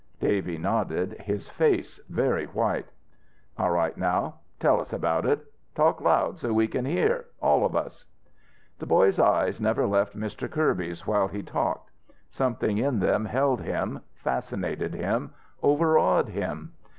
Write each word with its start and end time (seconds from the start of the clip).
Davy 0.19 0.57
nodded, 0.57 1.11
his 1.21 1.47
face 1.47 1.99
very 2.09 2.45
white. 2.47 2.87
"All 3.59 3.69
right 3.69 3.95
now. 3.95 4.39
Tell 4.59 4.81
us 4.81 4.91
about 4.91 5.27
it. 5.27 5.45
Talk 5.75 6.01
loud 6.01 6.39
so 6.39 6.53
we 6.53 6.67
can 6.67 6.85
hear 6.85 7.25
all 7.39 7.63
of 7.63 7.75
us." 7.75 8.05
The 8.79 8.87
boy's 8.87 9.19
eyes 9.19 9.61
never 9.61 9.85
left 9.85 10.17
Mr. 10.17 10.49
Kirby's 10.49 11.05
while 11.05 11.27
he 11.27 11.43
talked. 11.43 11.91
Something 12.31 12.79
in 12.79 12.97
them 12.97 13.25
held 13.25 13.61
him, 13.61 13.99
fascinated 14.15 14.95
him, 14.95 15.35
overawed 15.61 16.29
him. 16.29 16.71